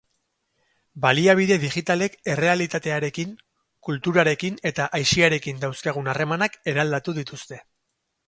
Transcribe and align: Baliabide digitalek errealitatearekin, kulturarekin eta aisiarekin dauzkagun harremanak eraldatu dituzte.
Baliabide 1.01 1.57
digitalek 1.63 2.15
errealitatearekin, 2.35 3.35
kulturarekin 3.89 4.57
eta 4.71 4.89
aisiarekin 5.01 5.61
dauzkagun 5.65 6.09
harremanak 6.15 6.57
eraldatu 6.73 7.15
dituzte. 7.19 7.61